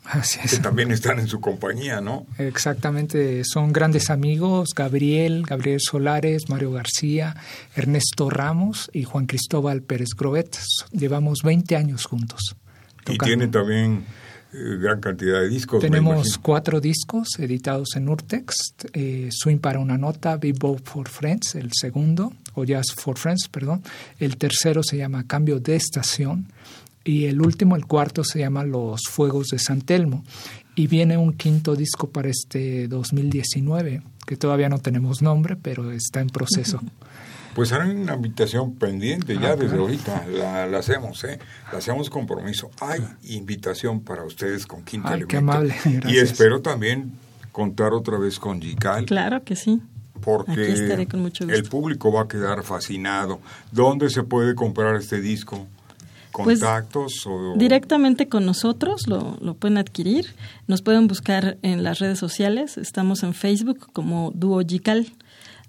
Así 0.05 0.39
es. 0.43 0.55
Que 0.55 0.59
también 0.59 0.91
están 0.91 1.19
en 1.19 1.27
su 1.27 1.39
compañía, 1.41 1.99
¿no? 1.99 2.27
Exactamente, 2.37 3.43
son 3.43 3.73
grandes 3.73 4.09
amigos, 4.09 4.69
Gabriel, 4.75 5.43
Gabriel 5.47 5.79
Solares, 5.81 6.49
Mario 6.49 6.71
García, 6.71 7.35
Ernesto 7.75 8.29
Ramos 8.29 8.89
y 8.93 9.03
Juan 9.03 9.25
Cristóbal 9.25 9.81
Pérez 9.81 10.09
Grovet. 10.15 10.57
Llevamos 10.91 11.39
20 11.43 11.75
años 11.75 12.05
juntos. 12.05 12.55
Y 13.07 13.17
tiene 13.17 13.47
también 13.47 14.05
eh, 14.53 14.77
gran 14.79 15.01
cantidad 15.01 15.41
de 15.41 15.49
discos. 15.49 15.81
Tenemos 15.81 16.37
cuatro 16.37 16.79
discos 16.79 17.27
editados 17.39 17.95
en 17.95 18.07
Urtex, 18.07 18.55
eh, 18.93 19.29
Swing 19.31 19.57
para 19.57 19.79
una 19.79 19.97
nota, 19.97 20.37
Bebop 20.37 20.79
for 20.87 21.09
Friends, 21.09 21.55
el 21.55 21.71
segundo, 21.73 22.31
o 22.53 22.63
Jazz 22.63 22.93
for 22.95 23.17
Friends, 23.17 23.49
perdón. 23.49 23.83
El 24.19 24.37
tercero 24.37 24.81
se 24.83 24.97
llama 24.97 25.25
Cambio 25.27 25.59
de 25.59 25.75
Estación 25.75 26.47
y 27.05 27.25
el 27.25 27.39
último, 27.39 27.75
el 27.75 27.85
cuarto, 27.85 28.23
se 28.23 28.39
llama 28.39 28.63
Los 28.63 29.03
Fuegos 29.09 29.49
de 29.49 29.59
San 29.59 29.81
Telmo. 29.81 30.23
Y 30.73 30.87
viene 30.87 31.17
un 31.17 31.33
quinto 31.33 31.75
disco 31.75 32.09
para 32.09 32.29
este 32.29 32.87
2019, 32.87 34.01
que 34.25 34.35
todavía 34.35 34.67
no 34.67 34.79
tenemos 34.79 35.21
nombre, 35.21 35.55
pero 35.55 35.91
está 35.91 36.19
en 36.19 36.29
proceso. 36.29 36.81
Pues 37.53 37.71
hay 37.71 37.91
una 37.91 38.15
invitación 38.15 38.75
pendiente 38.75 39.35
ya 39.35 39.51
ah, 39.51 39.55
desde 39.55 39.77
ahorita, 39.77 40.25
la, 40.27 40.77
hacemos, 40.77 41.23
¿eh? 41.23 41.39
La 41.71 41.77
hacemos 41.77 42.09
compromiso. 42.09 42.69
Hay 42.81 43.01
invitación 43.23 44.01
para 44.01 44.25
ustedes 44.25 44.65
con 44.65 44.83
Quinto 44.83 45.07
Ay, 45.07 45.23
Qué 45.25 45.37
amable, 45.37 45.73
Y 46.07 46.17
espero 46.17 46.61
también 46.61 47.13
contar 47.53 47.93
otra 47.93 48.17
vez 48.17 48.39
con 48.39 48.61
Gical. 48.61 49.05
Claro 49.05 49.43
que 49.45 49.55
sí. 49.55 49.81
Porque 50.21 50.73
el 51.47 51.63
público 51.69 52.11
va 52.11 52.23
a 52.23 52.27
quedar 52.27 52.63
fascinado. 52.63 53.39
¿Dónde 53.71 54.09
se 54.09 54.23
puede 54.23 54.55
comprar 54.55 54.95
este 54.95 55.21
disco? 55.21 55.67
Pues, 56.43 56.59
contactos? 56.59 57.27
Directamente 57.55 58.27
con 58.27 58.45
nosotros 58.45 59.07
lo, 59.07 59.37
lo, 59.41 59.53
pueden 59.55 59.77
adquirir. 59.77 60.35
Nos 60.67 60.81
pueden 60.81 61.07
buscar 61.07 61.57
en 61.61 61.83
las 61.83 61.99
redes 61.99 62.19
sociales. 62.19 62.77
Estamos 62.77 63.23
en 63.23 63.33
Facebook 63.33 63.91
como 63.93 64.31
Duo 64.33 64.61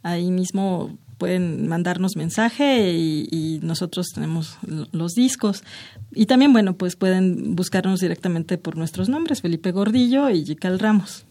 Ahí 0.03 0.31
mismo 0.31 0.97
pueden 1.19 1.69
mandarnos 1.69 2.17
mensaje 2.17 2.93
y, 2.93 3.59
nosotros 3.63 4.09
tenemos 4.15 4.59
los 4.93 5.15
discos. 5.15 5.65
Y 6.13 6.27
también, 6.27 6.53
bueno, 6.53 6.77
pues 6.77 6.95
pueden 6.95 7.57
buscarnos 7.57 8.01
directamente 8.01 8.59
por 8.59 8.77
nuestros 8.77 9.09
nombres, 9.09 9.41
Felipe 9.41 9.73
Gordillo 9.73 10.31
y 10.31 10.45
Gical 10.45 10.79
Ramos. 10.79 11.26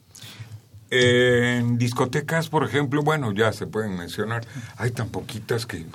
En 0.92 1.78
discotecas, 1.78 2.50
por 2.50 2.64
ejemplo, 2.64 3.02
bueno, 3.02 3.32
ya 3.32 3.52
se 3.54 3.68
pueden 3.68 3.98
mencionar, 3.98 4.46
hay 4.78 4.92
tan 4.92 5.10
poquitas 5.10 5.66
que 5.66 5.86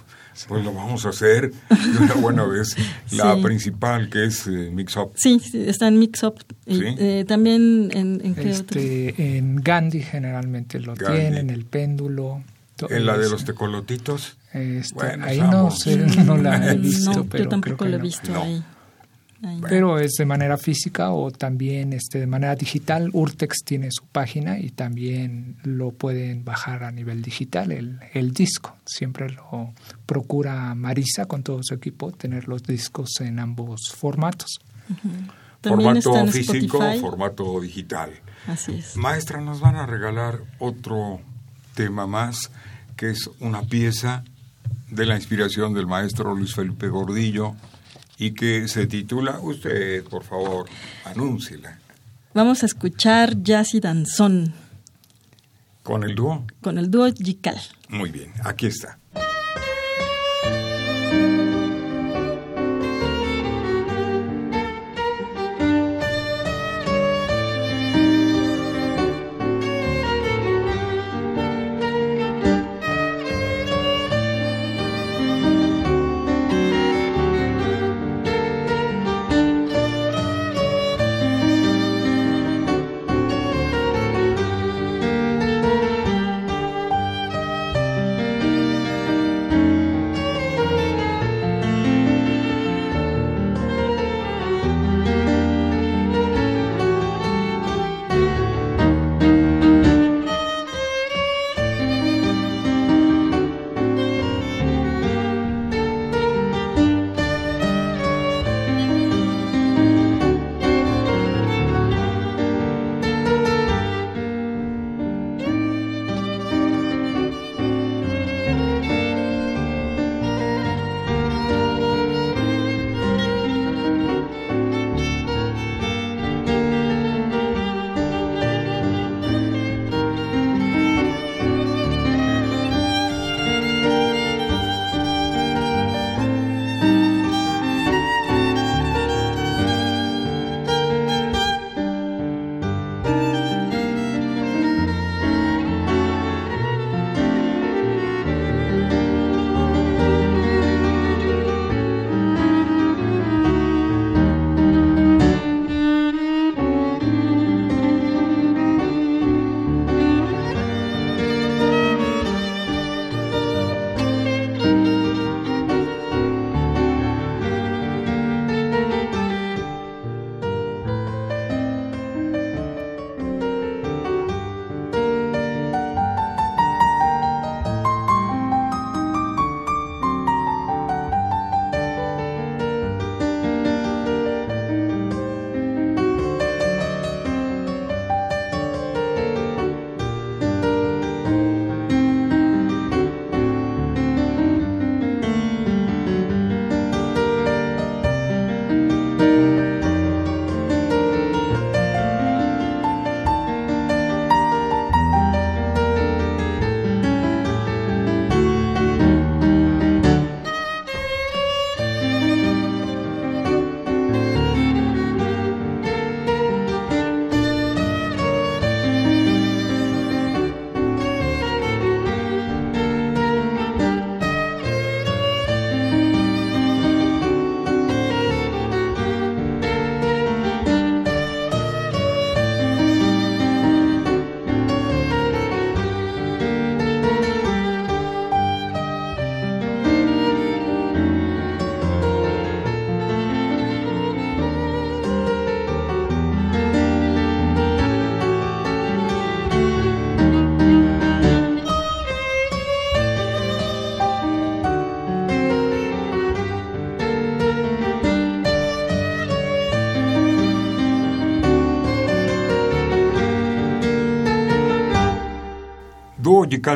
pues 0.48 0.64
lo 0.64 0.72
vamos 0.72 1.04
a 1.06 1.10
hacer 1.10 1.52
de 1.52 1.98
una 1.98 2.14
buena 2.14 2.44
vez. 2.44 2.76
La 3.12 3.40
principal, 3.42 4.08
que 4.08 4.26
es 4.26 4.46
eh, 4.46 4.70
Mix 4.72 4.96
Up. 4.96 5.12
Sí, 5.16 5.40
está 5.52 5.88
en 5.88 5.98
Mix 5.98 6.22
Up. 6.22 6.44
Eh, 6.66 7.24
también 7.26 7.90
en, 7.92 8.20
en, 8.24 8.48
este, 8.48 9.36
en 9.36 9.56
Gandhi 9.56 10.02
generalmente 10.02 10.80
lo 10.80 10.94
tienen, 10.94 11.50
el 11.50 11.64
péndulo. 11.64 12.42
¿En 12.88 13.04
la 13.04 13.18
de 13.18 13.28
los 13.28 13.44
tecolotitos? 13.44 14.38
Este, 14.52 15.06
ahí 15.22 15.40
no, 15.40 15.70
sé, 15.70 15.96
no 15.96 16.36
la 16.36 16.72
he 16.72 16.76
visto, 16.78 17.26
pero 17.26 17.44
yo 17.44 17.50
tampoco 17.50 17.84
creo 17.84 17.98
he 17.98 18.02
visto 18.02 18.34
ahí. 18.34 18.64
Pero 19.68 19.98
es 19.98 20.12
de 20.18 20.26
manera 20.26 20.58
física 20.58 21.12
o 21.12 21.30
también 21.30 21.94
este, 21.94 22.20
de 22.20 22.26
manera 22.26 22.54
digital. 22.56 23.08
Urtex 23.12 23.64
tiene 23.64 23.88
su 23.90 24.04
página 24.04 24.58
y 24.58 24.70
también 24.70 25.56
lo 25.64 25.92
pueden 25.92 26.44
bajar 26.44 26.84
a 26.84 26.90
nivel 26.90 27.22
digital, 27.22 27.72
el, 27.72 27.98
el 28.12 28.32
disco. 28.32 28.76
Siempre 28.84 29.30
lo 29.30 29.72
procura 30.04 30.74
Marisa 30.74 31.24
con 31.24 31.42
todo 31.42 31.60
su 31.62 31.74
equipo, 31.74 32.12
tener 32.12 32.48
los 32.48 32.62
discos 32.62 33.20
en 33.20 33.38
ambos 33.38 33.92
formatos. 33.96 34.60
Formato 35.62 36.26
físico, 36.26 36.80
formato 37.00 37.60
digital. 37.60 38.10
Así 38.46 38.72
es. 38.72 38.96
Maestra, 38.96 39.40
nos 39.40 39.60
van 39.60 39.76
a 39.76 39.86
regalar 39.86 40.40
otro 40.58 41.20
tema 41.74 42.06
más, 42.06 42.50
que 42.96 43.10
es 43.10 43.30
una 43.40 43.62
pieza 43.62 44.24
de 44.90 45.06
la 45.06 45.16
inspiración 45.16 45.72
del 45.72 45.86
maestro 45.86 46.34
Luis 46.34 46.54
Felipe 46.54 46.88
Gordillo, 46.88 47.54
y 48.20 48.32
que 48.32 48.68
se 48.68 48.86
titula, 48.86 49.40
usted 49.40 50.04
por 50.04 50.22
favor, 50.22 50.68
anúnciela. 51.06 51.78
Vamos 52.34 52.62
a 52.62 52.66
escuchar 52.66 53.42
Jazz 53.42 53.74
y 53.74 53.80
Danzón. 53.80 54.52
¿Con 55.82 56.04
el 56.04 56.14
dúo? 56.14 56.44
Con 56.60 56.76
el 56.76 56.90
dúo 56.90 57.08
Jical. 57.12 57.58
Muy 57.88 58.10
bien, 58.10 58.32
aquí 58.44 58.66
está. 58.66 58.98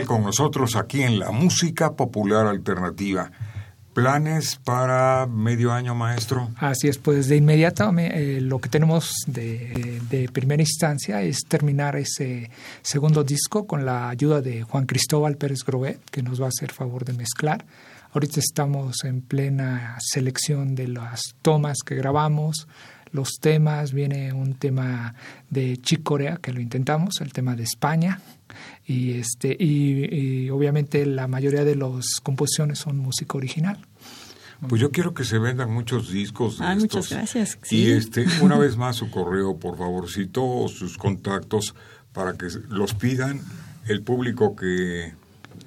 Con 0.06 0.22
nosotros 0.22 0.76
aquí 0.76 1.02
en 1.02 1.18
la 1.18 1.32
música 1.32 1.94
popular 1.94 2.46
alternativa. 2.46 3.30
¿Planes 3.92 4.56
para 4.56 5.26
medio 5.26 5.72
año, 5.72 5.94
maestro? 5.94 6.50
Así 6.56 6.88
es, 6.88 6.98
pues 6.98 7.28
de 7.28 7.36
inmediato 7.36 7.92
eh, 7.96 8.40
lo 8.40 8.60
que 8.60 8.68
tenemos 8.68 9.12
de, 9.26 10.00
de, 10.10 10.28
primera 10.28 10.62
instancia 10.62 11.22
es 11.22 11.42
terminar 11.46 11.94
ese 11.96 12.50
segundo 12.82 13.22
disco 13.22 13.66
con 13.66 13.84
la 13.84 14.08
ayuda 14.08 14.40
de 14.40 14.62
Juan 14.62 14.86
Cristóbal 14.86 15.36
Pérez 15.36 15.60
Grovet, 15.64 16.00
que 16.10 16.22
nos 16.22 16.40
va 16.40 16.46
a 16.46 16.48
hacer 16.48 16.72
favor 16.72 17.04
de 17.04 17.12
mezclar. 17.12 17.64
Ahorita 18.12 18.40
estamos 18.40 19.04
en 19.04 19.22
plena 19.22 19.96
selección 20.00 20.74
de 20.74 20.88
las 20.88 21.34
tomas 21.42 21.78
que 21.84 21.94
grabamos, 21.94 22.66
los 23.14 23.38
temas. 23.40 23.92
Viene 23.92 24.32
un 24.32 24.54
tema 24.54 25.14
de 25.50 25.76
Chicorea, 25.78 26.36
que 26.36 26.52
lo 26.52 26.60
intentamos, 26.60 27.20
el 27.20 27.32
tema 27.32 27.54
de 27.54 27.62
España. 27.62 28.20
Y, 28.86 29.12
este, 29.12 29.56
y, 29.58 30.50
obviamente 30.50 31.06
la 31.06 31.26
mayoría 31.26 31.64
de 31.64 31.76
las 31.76 32.20
composiciones 32.22 32.78
son 32.78 32.98
música 32.98 33.36
original. 33.36 33.78
Pues 34.68 34.80
yo 34.80 34.90
quiero 34.90 35.14
que 35.14 35.24
se 35.24 35.38
vendan 35.38 35.70
muchos 35.70 36.10
discos 36.10 36.58
de 36.58 36.64
ah, 36.64 36.72
estos. 36.74 37.10
Muchas 37.10 37.10
gracias. 37.10 37.58
Y 37.70 37.90
este, 37.90 38.24
una 38.40 38.56
vez 38.56 38.76
más 38.76 38.96
su 38.96 39.10
correo, 39.10 39.58
por 39.58 39.76
favorcito, 39.76 40.44
o 40.44 40.68
sus 40.68 40.96
contactos 40.96 41.74
para 42.12 42.34
que 42.34 42.46
los 42.68 42.94
pidan 42.94 43.40
el 43.86 44.02
público 44.02 44.56
que 44.56 45.12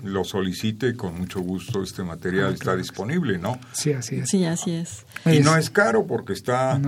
lo 0.03 0.23
solicite, 0.23 0.95
con 0.95 1.17
mucho 1.17 1.41
gusto 1.41 1.81
este 1.81 2.03
material 2.03 2.51
ah, 2.51 2.53
está 2.53 2.75
disponible, 2.75 3.37
¿no? 3.37 3.59
Sí, 3.73 3.93
así 3.93 4.17
es. 4.17 4.29
Sí, 4.29 4.45
así 4.45 4.71
es. 4.71 5.05
Y 5.25 5.39
no 5.39 5.55
es 5.57 5.69
caro 5.69 6.05
porque 6.05 6.33
está 6.33 6.79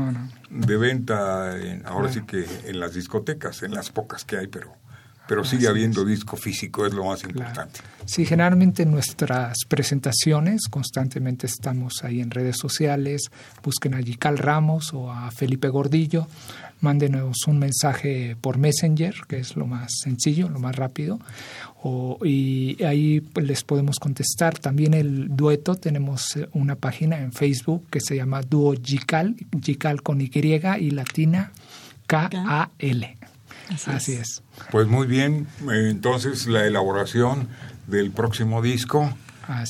de 0.49 0.77
venta, 0.77 1.55
ahora 1.85 2.11
sí 2.11 2.21
que 2.25 2.45
en 2.65 2.79
las 2.79 2.93
discotecas, 2.93 3.63
en 3.63 3.73
las 3.73 3.89
pocas 3.89 4.25
que 4.25 4.37
hay, 4.37 4.47
pero 4.47 4.73
pero 5.29 5.43
sigue 5.43 5.67
habiendo 5.67 6.03
disco 6.03 6.35
físico, 6.35 6.87
es 6.87 6.93
lo 6.95 7.05
más 7.05 7.23
importante. 7.23 7.81
Sí, 8.03 8.25
generalmente 8.25 8.81
en 8.81 8.89
nuestras 8.89 9.59
presentaciones 9.67 10.61
constantemente 10.67 11.45
estamos 11.45 12.03
ahí 12.03 12.19
en 12.19 12.31
redes 12.31 12.57
sociales, 12.57 13.29
busquen 13.63 13.93
a 13.93 13.99
Gical 13.99 14.39
Ramos 14.39 14.91
o 14.91 15.11
a 15.11 15.29
Felipe 15.29 15.69
Gordillo, 15.69 16.25
mándenos 16.81 17.45
un 17.45 17.59
mensaje 17.59 18.37
por 18.41 18.57
Messenger, 18.57 19.13
que 19.27 19.37
es 19.37 19.55
lo 19.55 19.67
más 19.67 19.91
sencillo, 20.01 20.49
lo 20.49 20.57
más 20.57 20.75
rápido, 20.75 21.19
o, 21.83 22.17
y 22.25 22.81
ahí 22.83 23.21
les 23.35 23.63
podemos 23.63 23.99
contestar. 23.99 24.57
También 24.57 24.95
el 24.95 25.27
dueto, 25.29 25.75
tenemos 25.75 26.37
eh, 26.37 26.49
una 26.53 26.75
página 26.75 27.19
en 27.19 27.33
Facebook 27.33 27.85
que 27.91 28.01
se 28.01 28.15
llama 28.15 28.41
Duo 28.41 28.73
Gical, 28.83 29.35
Gical 29.61 30.01
con 30.01 30.21
Y 30.21 30.31
y 30.33 30.89
latina 30.89 31.51
K-A-L. 32.07 33.17
Así, 33.85 34.13
es. 34.13 34.43
Pues 34.71 34.87
muy 34.87 35.07
bien, 35.07 35.47
entonces 35.71 36.47
la 36.47 36.65
elaboración 36.65 37.47
del 37.87 38.11
próximo 38.11 38.61
disco 38.61 39.13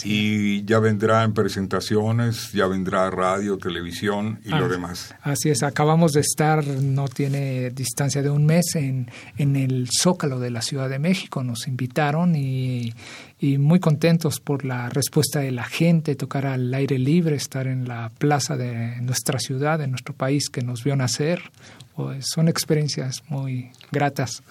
y 0.04 0.66
ya 0.66 0.80
vendrá 0.80 1.24
en 1.24 1.34
presentaciones, 1.34 2.52
ya 2.52 2.68
vendrá 2.68 3.10
radio, 3.10 3.58
televisión 3.58 4.40
y 4.44 4.50
lo 4.50 4.68
demás. 4.68 5.16
Así 5.22 5.50
es, 5.50 5.64
acabamos 5.64 6.12
de 6.12 6.20
estar, 6.20 6.66
no 6.66 7.08
tiene 7.08 7.70
distancia 7.70 8.22
de 8.22 8.30
un 8.30 8.46
mes, 8.46 8.76
en, 8.76 9.10
en 9.38 9.56
el 9.56 9.88
Zócalo 9.90 10.40
de 10.40 10.52
la 10.52 10.62
Ciudad 10.62 10.90
de 10.90 11.00
México. 11.00 11.44
Nos 11.44 11.68
invitaron 11.68 12.36
y, 12.36 12.94
y 13.40 13.58
muy 13.58 13.80
contentos 13.80 14.42
por 14.42 14.66
la 14.66 14.90
respuesta 14.90 15.40
de 15.40 15.52
la 15.52 15.64
gente, 15.64 16.16
tocar 16.16 16.46
al 16.46 16.74
aire 16.74 17.00
libre, 17.00 17.38
estar 17.38 17.66
en 17.68 17.88
la 17.88 18.12
plaza 18.18 18.58
de 18.58 19.00
nuestra 19.02 19.40
ciudad, 19.40 19.80
de 19.80 19.88
nuestro 19.88 20.14
país 20.14 20.50
que 20.50 20.62
nos 20.62 20.84
vio 20.84 20.98
nacer. 20.98 21.42
Pues 22.00 22.28
son 22.34 22.48
experiencias 22.48 23.24
muy 23.28 23.72
gratas. 23.92 24.42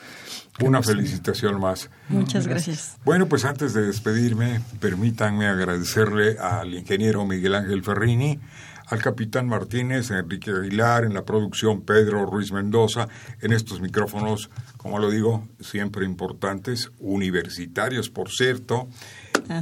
Una 0.60 0.82
felicitación 0.82 1.58
más. 1.58 1.88
Muchas 2.10 2.46
gracias. 2.46 2.98
Bueno, 3.06 3.26
pues 3.26 3.46
antes 3.46 3.72
de 3.72 3.86
despedirme, 3.86 4.60
permítanme 4.80 5.46
agradecerle 5.46 6.36
al 6.38 6.74
ingeniero 6.74 7.24
Miguel 7.24 7.54
Ángel 7.54 7.82
Ferrini, 7.82 8.38
al 8.84 9.00
capitán 9.00 9.46
Martínez, 9.46 10.10
Enrique 10.10 10.50
Aguilar, 10.50 11.04
en 11.04 11.14
la 11.14 11.24
producción 11.24 11.80
Pedro 11.80 12.26
Ruiz 12.26 12.52
Mendoza, 12.52 13.08
en 13.40 13.54
estos 13.54 13.80
micrófonos, 13.80 14.50
como 14.76 14.98
lo 14.98 15.08
digo, 15.08 15.48
siempre 15.58 16.04
importantes, 16.04 16.90
universitarios, 16.98 18.10
por 18.10 18.28
cierto, 18.30 18.90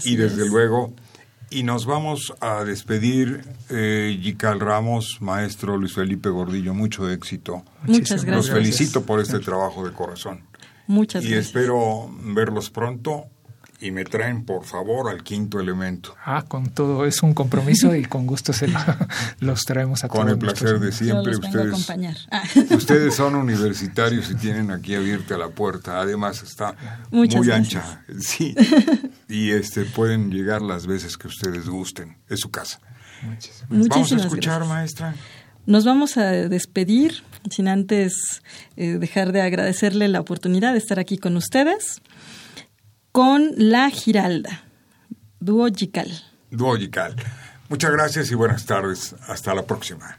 y 0.02 0.16
desde 0.16 0.44
luego, 0.48 0.92
y 1.50 1.62
nos 1.62 1.86
vamos 1.86 2.34
a 2.40 2.64
despedir, 2.64 3.44
eh, 3.70 4.18
Gical 4.20 4.60
Ramos, 4.60 5.18
maestro 5.20 5.76
Luis 5.76 5.94
Felipe 5.94 6.28
Gordillo, 6.28 6.74
mucho 6.74 7.10
éxito. 7.10 7.62
Muchas 7.82 8.24
gracias. 8.24 8.48
Los 8.48 8.50
felicito 8.50 9.02
por 9.02 9.20
este 9.20 9.38
trabajo 9.38 9.86
de 9.86 9.92
corazón. 9.92 10.42
Muchas 10.88 11.24
y 11.24 11.34
espero 11.34 12.08
verlos 12.22 12.70
pronto 12.70 13.26
y 13.80 13.90
me 13.90 14.04
traen 14.04 14.44
por 14.44 14.64
favor 14.64 15.10
al 15.10 15.22
quinto 15.22 15.60
elemento. 15.60 16.14
Ah, 16.24 16.44
con 16.46 16.70
todo, 16.70 17.04
es 17.04 17.22
un 17.22 17.34
compromiso 17.34 17.94
y 17.94 18.04
con 18.04 18.26
gusto 18.26 18.52
se 18.52 18.68
los 19.40 19.64
traemos 19.64 20.04
a. 20.04 20.08
Con 20.08 20.28
el 20.28 20.38
placer 20.38 20.78
de 20.78 20.92
siempre. 20.92 21.36
ustedes, 21.36 21.88
ah. 22.30 22.42
ustedes 22.70 23.14
son 23.14 23.34
universitarios 23.34 24.30
y 24.30 24.34
tienen 24.36 24.70
aquí 24.70 24.94
abierta 24.94 25.36
la 25.36 25.48
puerta. 25.48 26.00
Además 26.00 26.42
está 26.42 26.74
muy 27.10 27.28
ancha. 27.50 28.04
Sí. 28.20 28.54
Y 29.28 29.50
este 29.50 29.84
pueden 29.84 30.30
llegar 30.30 30.62
las 30.62 30.86
veces 30.86 31.16
que 31.16 31.26
ustedes 31.26 31.68
gusten. 31.68 32.16
Es 32.28 32.38
su 32.40 32.50
casa. 32.50 32.78
Muchísimas 33.68 33.88
Vamos 33.88 34.12
a 34.12 34.16
escuchar, 34.16 34.64
maestra. 34.64 35.14
Nos 35.66 35.84
vamos 35.84 36.16
a 36.16 36.30
despedir 36.30 37.24
sin 37.50 37.66
antes 37.66 38.42
eh, 38.76 38.98
dejar 39.00 39.32
de 39.32 39.42
agradecerle 39.42 40.06
la 40.06 40.20
oportunidad 40.20 40.72
de 40.72 40.78
estar 40.78 41.00
aquí 41.00 41.18
con 41.18 41.36
ustedes 41.36 42.00
con 43.16 43.52
La 43.56 43.88
Giralda. 43.88 44.64
Dúo 46.50 46.76
Gical. 46.76 47.16
Muchas 47.70 47.90
gracias 47.90 48.30
y 48.30 48.34
buenas 48.34 48.66
tardes. 48.66 49.14
Hasta 49.26 49.54
la 49.54 49.62
próxima. 49.62 50.18